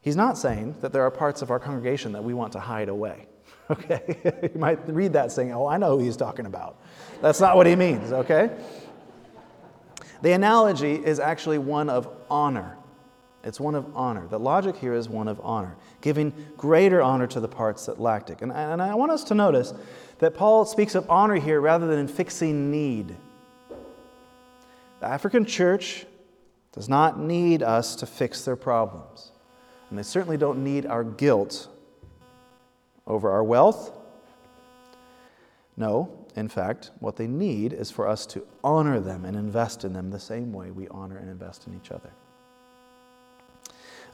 [0.00, 2.88] He's not saying that there are parts of our congregation that we want to hide
[2.88, 3.26] away.
[3.70, 4.50] Okay?
[4.54, 6.76] you might read that saying, oh, I know who he's talking about.
[7.22, 8.50] That's not what he means, okay?
[10.22, 12.76] The analogy is actually one of honor.
[13.42, 14.26] It's one of honor.
[14.26, 18.28] The logic here is one of honor, giving greater honor to the parts that lacked
[18.28, 18.42] it.
[18.42, 19.72] And, and I want us to notice
[20.18, 23.16] that Paul speaks of honor here rather than fixing need.
[25.00, 26.04] The African church
[26.72, 29.32] does not need us to fix their problems,
[29.88, 31.68] and they certainly don't need our guilt
[33.10, 33.92] over our wealth.
[35.76, 39.92] No, in fact, what they need is for us to honor them and invest in
[39.92, 42.10] them the same way we honor and invest in each other.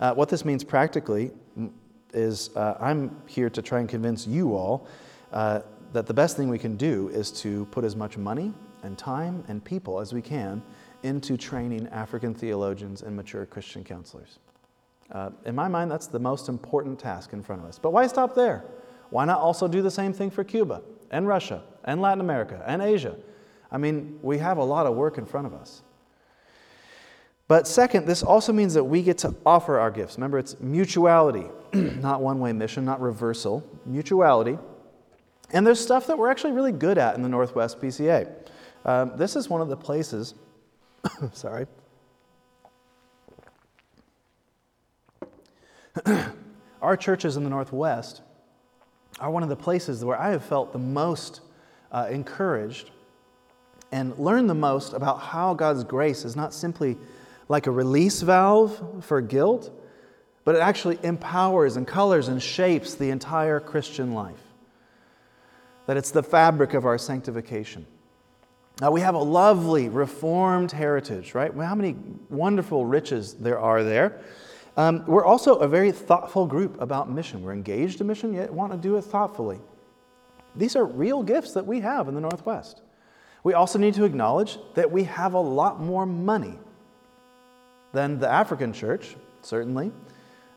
[0.01, 1.31] Uh, what this means practically
[2.13, 4.87] is uh, I'm here to try and convince you all
[5.33, 5.61] uh,
[5.93, 9.45] that the best thing we can do is to put as much money and time
[9.49, 10.63] and people as we can
[11.03, 14.39] into training African theologians and mature Christian counselors.
[15.13, 17.79] Uh, in my mind, that's the most important task in front of us.
[17.79, 18.65] But why stop there?
[19.11, 22.83] Why not also do the same thing for Cuba and Russia and Latin America and
[22.83, 23.17] Asia?
[23.71, 25.83] I mean, we have a lot of work in front of us.
[27.49, 30.17] But second, this also means that we get to offer our gifts.
[30.17, 34.59] Remember, it's mutuality, not one way mission, not reversal, mutuality.
[35.53, 38.29] And there's stuff that we're actually really good at in the Northwest PCA.
[38.85, 40.35] Um, this is one of the places,
[41.33, 41.67] sorry.
[46.83, 48.23] Our churches in the Northwest
[49.19, 51.41] are one of the places where I have felt the most
[51.91, 52.91] uh, encouraged
[53.93, 56.97] and learned the most about how God's grace is not simply
[57.49, 59.71] like a release valve for guilt,
[60.45, 64.43] but it actually empowers and colors and shapes the entire Christian life.
[65.87, 67.87] That it's the fabric of our sanctification.
[68.81, 71.55] Now, we have a lovely Reformed heritage, right?
[71.55, 71.97] How many
[72.29, 74.21] wonderful riches there are there.
[74.77, 77.43] Um, we're also a very thoughtful group about mission.
[77.43, 79.59] We're engaged in mission, yet want to do it thoughtfully.
[80.55, 82.83] These are real gifts that we have in the Northwest.
[83.43, 86.59] We also need to acknowledge that we have a lot more money
[87.93, 89.93] than the African church, certainly.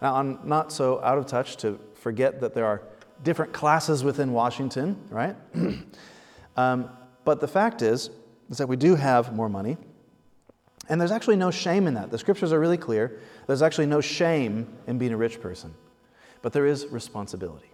[0.02, 2.82] Now, I'm not so out of touch to forget that there are
[3.24, 5.36] different classes within Washington, right?
[6.58, 6.90] um,
[7.26, 8.10] but the fact is,
[8.50, 9.78] is that we do have more money.
[10.90, 12.10] And there's actually no shame in that.
[12.10, 13.20] The scriptures are really clear.
[13.48, 15.74] There's actually no shame in being a rich person,
[16.42, 17.72] but there is responsibility.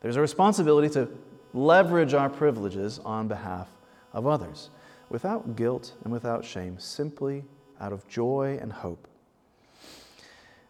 [0.00, 1.08] There's a responsibility to
[1.54, 3.68] leverage our privileges on behalf
[4.12, 4.70] of others
[5.08, 7.44] without guilt and without shame, simply
[7.80, 9.08] out of joy and hope.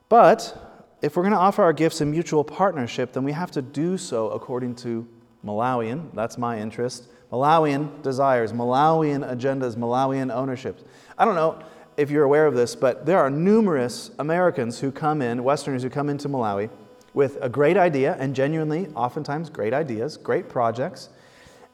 [0.09, 3.63] But if we're going to offer our gifts in mutual partnership, then we have to
[3.63, 5.07] do so according to
[5.45, 10.83] Malawian, that's my interest, Malawian desires, Malawian agendas, Malawian ownerships.
[11.17, 11.63] I don't know
[11.97, 15.91] if you're aware of this, but there are numerous Americans who come in, Westerners who
[15.91, 16.71] come into Malawi
[17.13, 21.09] with a great idea, and genuinely, oftentimes, great ideas, great projects.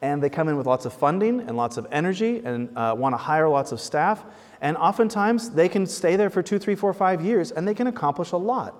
[0.01, 3.13] And they come in with lots of funding and lots of energy and uh, want
[3.13, 4.23] to hire lots of staff.
[4.61, 7.87] And oftentimes they can stay there for two, three, four, five years and they can
[7.87, 8.75] accomplish a lot.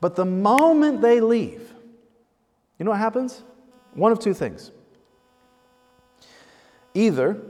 [0.00, 1.72] But the moment they leave,
[2.78, 3.42] you know what happens?
[3.94, 4.72] One of two things.
[6.94, 7.40] Either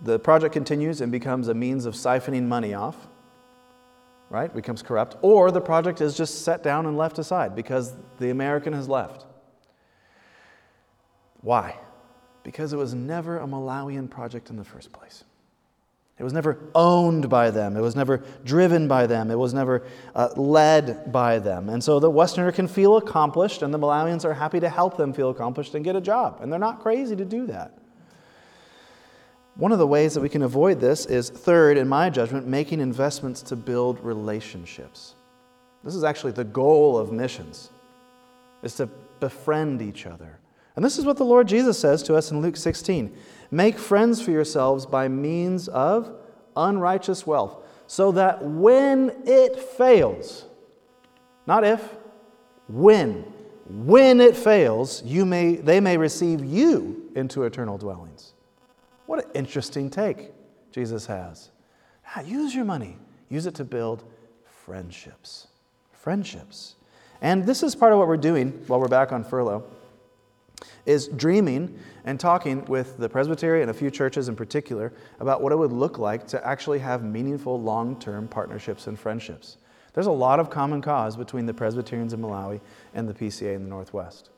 [0.00, 3.08] the project continues and becomes a means of siphoning money off,
[4.28, 4.52] right?
[4.54, 8.72] Becomes corrupt, or the project is just set down and left aside because the American
[8.72, 9.26] has left.
[11.40, 11.76] Why?
[12.42, 15.24] Because it was never a Malawian project in the first place.
[16.18, 17.76] It was never owned by them.
[17.76, 19.30] It was never driven by them.
[19.30, 21.68] It was never uh, led by them.
[21.68, 25.12] And so the Westerner can feel accomplished, and the Malawians are happy to help them
[25.12, 26.38] feel accomplished and get a job.
[26.40, 27.78] And they're not crazy to do that.
[29.56, 32.80] One of the ways that we can avoid this is, third, in my judgment, making
[32.80, 35.14] investments to build relationships.
[35.84, 37.70] This is actually the goal of missions,
[38.62, 38.88] is to
[39.20, 40.40] befriend each other.
[40.74, 43.16] And this is what the Lord Jesus says to us in Luke 16
[43.52, 46.12] Make friends for yourselves by means of
[46.56, 50.46] unrighteous wealth, so that when it fails,
[51.46, 51.96] not if,
[52.66, 53.24] when,
[53.68, 58.33] when it fails, you may, they may receive you into eternal dwellings.
[59.14, 60.32] What an interesting take
[60.72, 61.52] Jesus has.
[62.16, 62.96] Ah, use your money,
[63.28, 64.02] use it to build
[64.44, 65.46] friendships.
[65.92, 66.74] Friendships.
[67.22, 69.62] And this is part of what we're doing while we're back on furlough
[70.84, 75.52] is dreaming and talking with the presbytery and a few churches in particular about what
[75.52, 79.58] it would look like to actually have meaningful long-term partnerships and friendships.
[79.92, 82.60] There's a lot of common cause between the Presbyterians in Malawi
[82.94, 84.30] and the PCA in the Northwest.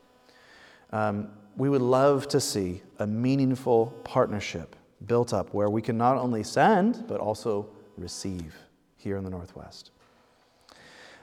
[0.91, 6.17] Um, we would love to see a meaningful partnership built up where we can not
[6.17, 8.55] only send, but also receive
[8.95, 9.91] here in the Northwest.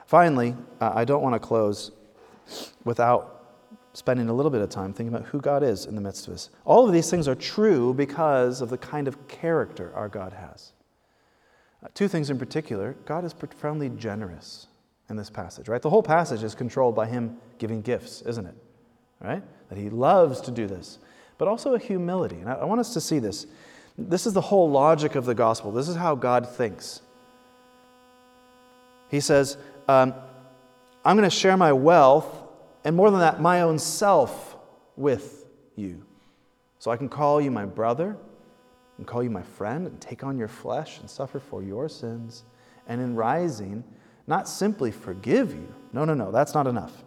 [0.05, 1.91] Finally, I don't want to close
[2.83, 3.31] without
[3.93, 6.33] spending a little bit of time thinking about who God is in the midst of
[6.33, 6.49] us.
[6.65, 10.73] All of these things are true because of the kind of character our God has.
[11.81, 14.67] Uh, two things in particular God is profoundly generous
[15.09, 15.81] in this passage, right?
[15.81, 18.55] The whole passage is controlled by Him giving gifts, isn't it?
[19.21, 19.43] Right?
[19.69, 20.99] That He loves to do this,
[21.37, 22.37] but also a humility.
[22.37, 23.47] And I, I want us to see this.
[23.97, 25.71] This is the whole logic of the gospel.
[25.71, 27.01] This is how God thinks.
[29.09, 29.57] He says,
[29.87, 30.13] um,
[31.05, 32.43] I'm going to share my wealth
[32.85, 34.55] and more than that, my own self
[34.95, 35.45] with
[35.75, 36.05] you.
[36.77, 38.15] So I can call you my brother
[38.97, 42.43] and call you my friend and take on your flesh and suffer for your sins.
[42.87, 43.83] And in rising,
[44.27, 45.73] not simply forgive you.
[45.93, 47.03] No, no, no, that's not enough.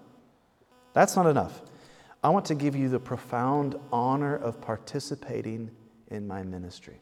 [0.95, 1.63] That's not enough.
[2.23, 5.71] I want to give you the profound honor of participating
[6.11, 7.01] in my ministry.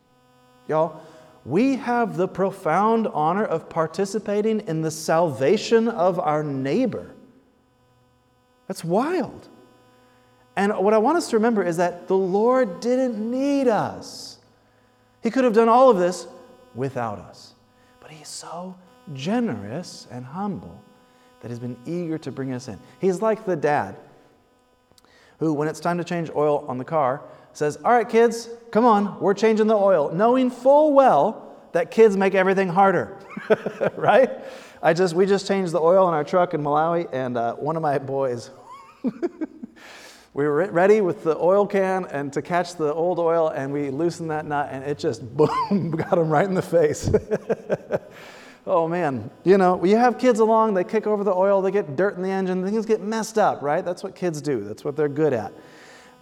[0.68, 1.00] Y'all,
[1.44, 7.12] we have the profound honor of participating in the salvation of our neighbor.
[8.66, 9.48] That's wild.
[10.56, 14.38] And what I want us to remember is that the Lord didn't need us.
[15.22, 16.26] He could have done all of this
[16.74, 17.54] without us.
[18.00, 18.76] But He's so
[19.14, 20.80] generous and humble
[21.40, 22.78] that He's been eager to bring us in.
[23.00, 23.96] He's like the dad
[25.38, 27.22] who, when it's time to change oil on the car,
[27.52, 32.16] says, All right, kids, come on, we're changing the oil, knowing full well that kids
[32.16, 33.18] make everything harder,
[33.96, 34.30] right?
[34.82, 37.76] I just, we just changed the oil in our truck in Malawi, and uh, one
[37.76, 38.50] of my boys,
[39.02, 43.90] we were ready with the oil can and to catch the old oil, and we
[43.90, 47.10] loosened that nut, and it just boom, got him right in the face.
[48.66, 51.96] Oh man, you know, you have kids along, they kick over the oil, they get
[51.96, 53.84] dirt in the engine, things get messed up, right?
[53.84, 55.52] That's what kids do, that's what they're good at.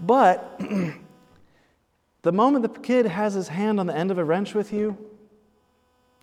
[0.01, 0.61] But
[2.23, 4.97] the moment the kid has his hand on the end of a wrench with you,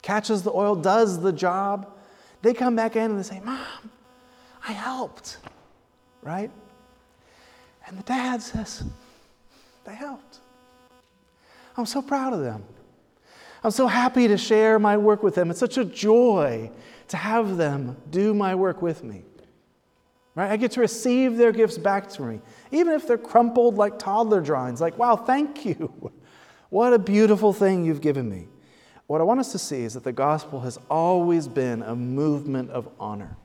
[0.01, 1.91] catches the oil, does the job,
[2.41, 3.59] they come back in and they say, Mom,
[4.67, 5.37] I helped,
[6.21, 6.51] right?
[7.87, 8.83] And the dad says,
[9.85, 10.39] They helped.
[11.77, 12.63] I'm so proud of them.
[13.63, 15.51] I'm so happy to share my work with them.
[15.51, 16.71] It's such a joy
[17.09, 19.23] to have them do my work with me.
[20.33, 20.49] Right?
[20.49, 22.41] I get to receive their gifts back to me,
[22.71, 24.79] even if they're crumpled like toddler drawings.
[24.79, 26.11] Like, wow, thank you.
[26.71, 28.47] What a beautiful thing you've given me.
[29.07, 32.69] What I want us to see is that the gospel has always been a movement
[32.71, 33.35] of honor.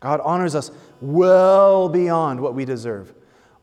[0.00, 3.14] God honors us well beyond what we deserve,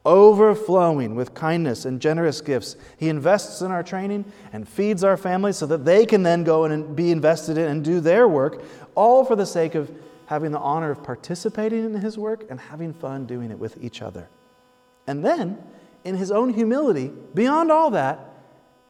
[0.06, 2.78] overflowing with kindness and generous gifts.
[2.98, 6.66] He invests in our training and feeds our families so that they can then go
[6.66, 8.64] and be invested in and do their work,
[8.96, 9.92] all for the sake of
[10.28, 14.02] having the honor of participating in His work and having fun doing it with each
[14.02, 14.30] other.
[15.08, 15.58] And then,
[16.04, 18.28] in His own humility, beyond all that,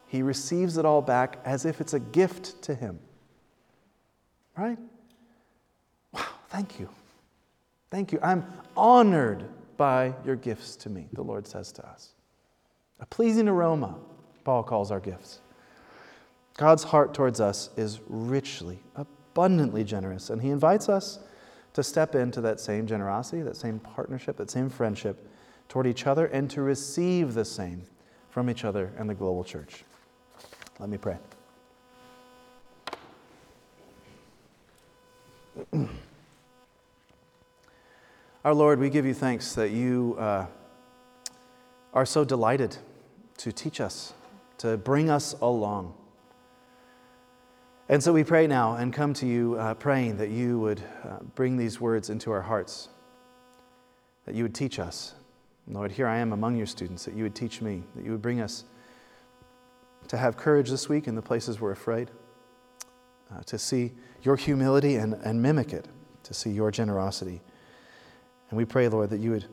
[0.08, 3.00] he receives it all back as if it's a gift to him.
[4.58, 4.80] Right?
[6.14, 6.90] Wow, thank you.
[7.92, 8.20] Thank you.
[8.24, 8.46] I'm
[8.76, 9.48] honored
[9.78, 12.14] by your gifts to me, the Lord says to us.
[13.00, 13.96] A pleasing aroma,
[14.44, 15.40] Paul calls our gifts.
[16.58, 21.20] God's heart towards us is richly, abundantly generous, and He invites us
[21.74, 25.30] to step into that same generosity, that same partnership, that same friendship
[25.70, 27.84] toward each other, and to receive the same
[28.30, 29.84] from each other and the global church.
[30.80, 31.18] Let me pray.
[38.48, 40.46] Our Lord, we give you thanks that you uh,
[41.94, 42.78] are so delighted
[43.40, 44.14] to teach us,
[44.60, 45.94] to bring us along.
[47.90, 51.18] And so we pray now and come to you uh, praying that you would uh,
[51.36, 52.88] bring these words into our hearts,
[54.24, 55.16] that you would teach us.
[55.68, 58.22] Lord, here I am among your students, that you would teach me, that you would
[58.22, 58.64] bring us
[60.08, 62.12] to have courage this week in the places we're afraid,
[63.30, 63.92] uh, to see
[64.24, 65.90] your humility and, and mimic it,
[66.24, 67.42] to see your generosity.
[68.50, 69.46] And we pray, Lord, that you would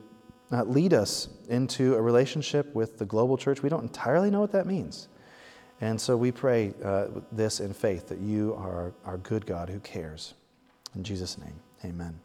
[0.51, 3.61] lead us into a relationship with the global church.
[3.61, 5.07] We don't entirely know what that means.
[5.81, 9.79] And so we pray uh, this in faith that you are our good God who
[9.79, 10.33] cares.
[10.95, 12.19] In Jesus' name, amen.